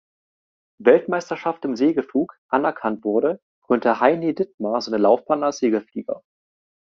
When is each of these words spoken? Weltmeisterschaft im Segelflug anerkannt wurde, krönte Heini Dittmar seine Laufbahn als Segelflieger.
Weltmeisterschaft 0.79 1.63
im 1.63 1.75
Segelflug 1.75 2.35
anerkannt 2.47 3.03
wurde, 3.03 3.39
krönte 3.61 3.99
Heini 3.99 4.33
Dittmar 4.33 4.81
seine 4.81 4.97
Laufbahn 4.97 5.43
als 5.43 5.59
Segelflieger. 5.59 6.23